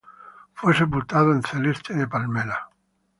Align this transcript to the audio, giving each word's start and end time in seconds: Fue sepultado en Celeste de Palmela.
Fue 0.55 0.73
sepultado 0.75 1.31
en 1.31 1.43
Celeste 1.43 1.93
de 1.93 2.07
Palmela. 2.07 2.71